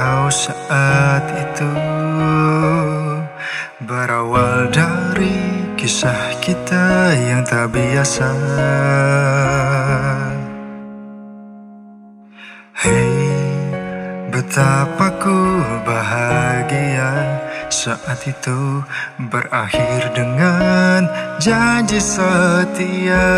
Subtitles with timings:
[0.00, 1.68] Kau saat itu
[3.84, 5.36] Berawal dari
[5.76, 8.32] kisah kita yang tak biasa.
[12.80, 13.12] Hei,
[14.32, 15.36] betapa ku
[15.84, 17.36] bahagia
[17.68, 18.80] saat itu
[19.28, 23.28] berakhir dengan janji setia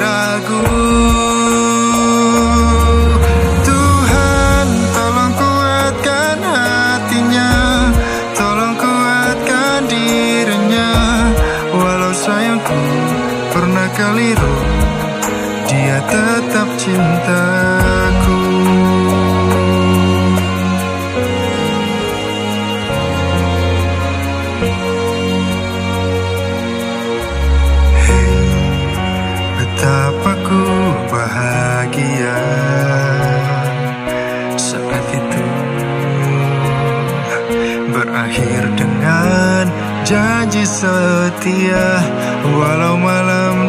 [0.00, 0.62] ragu.
[3.64, 7.52] Tuhan tolong kuatkan hatinya.
[8.32, 10.90] Tolong kuatkan dirinya.
[11.74, 12.80] Walau sayangku
[13.54, 14.56] pernah keliru
[15.70, 17.83] Dia tetap cintaku
[41.44, 42.00] setia
[42.56, 43.63] walau malam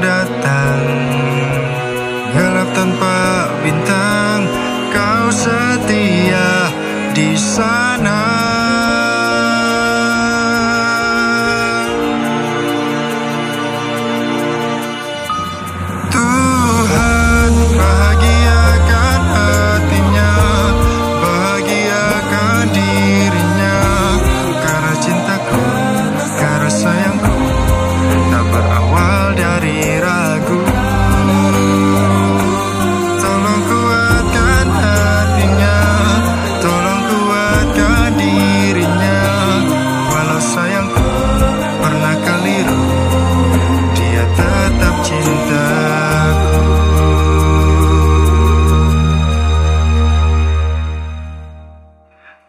[43.95, 46.63] Dia tetap cintaku.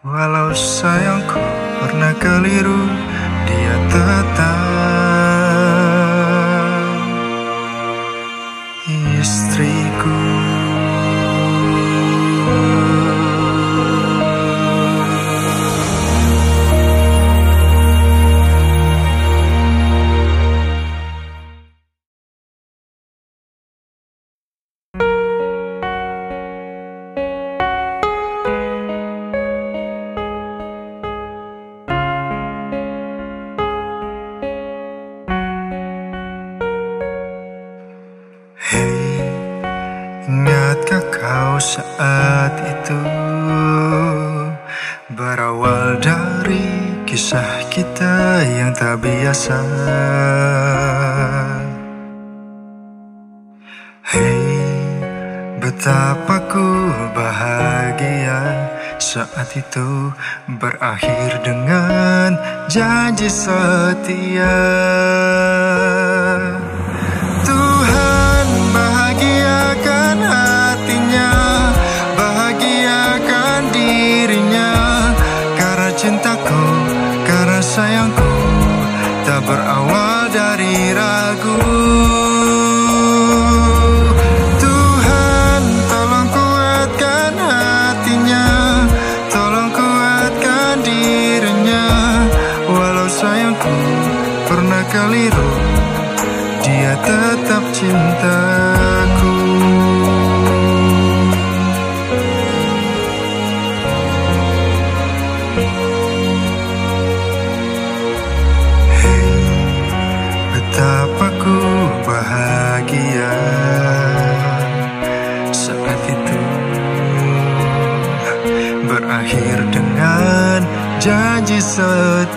[0.07, 1.43] Walau sayangku
[1.83, 2.81] pernah keliru
[3.43, 4.76] Dia tetap
[41.77, 43.01] saat itu
[45.13, 46.65] Berawal dari
[47.05, 49.61] kisah kita yang tak biasa.
[54.03, 54.45] Hei,
[55.57, 58.41] betapa ku bahagia
[58.99, 60.11] saat itu
[60.59, 62.35] berakhir dengan
[62.67, 64.59] janji setia
[94.47, 95.51] pernah keliru
[96.63, 98.66] dia tetap cintaku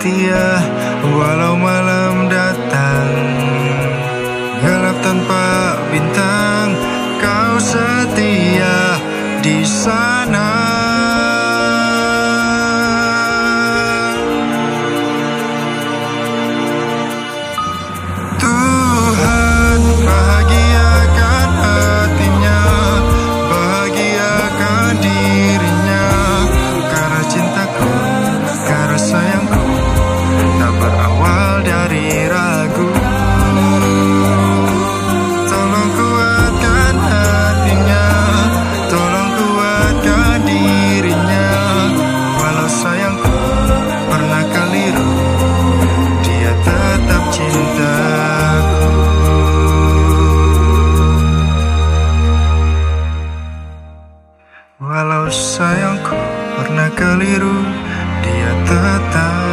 [0.01, 0.57] setia
[1.13, 3.13] walau malam datang.
[4.57, 6.73] Gelap tanpa bintang
[7.21, 8.97] kau setia
[9.45, 10.20] di sana
[56.01, 56.17] sayangku
[56.57, 57.57] pernah keliru
[58.25, 59.50] Dia tetap